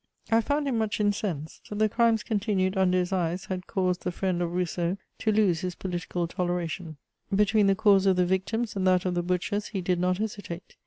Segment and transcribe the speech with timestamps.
[0.31, 4.41] I found him much incensed: the crimes continued under his eyes had caused the friend
[4.41, 6.97] of Rousseau to lose his political toleration;
[7.35, 10.75] between the cause of the victims and that of the butchers he did not hesitate.